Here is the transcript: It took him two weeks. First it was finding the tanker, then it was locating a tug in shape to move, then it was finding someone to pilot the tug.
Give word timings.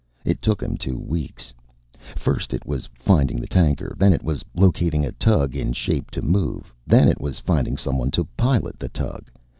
It 0.25 0.41
took 0.41 0.63
him 0.63 0.77
two 0.77 0.97
weeks. 0.97 1.53
First 2.15 2.55
it 2.55 2.65
was 2.65 2.89
finding 2.95 3.37
the 3.39 3.45
tanker, 3.45 3.93
then 3.99 4.13
it 4.13 4.23
was 4.23 4.43
locating 4.55 5.05
a 5.05 5.11
tug 5.11 5.55
in 5.55 5.73
shape 5.73 6.09
to 6.09 6.23
move, 6.23 6.73
then 6.87 7.07
it 7.07 7.21
was 7.21 7.37
finding 7.39 7.77
someone 7.77 8.09
to 8.17 8.25
pilot 8.35 8.79
the 8.79 8.89
tug. 8.89 9.27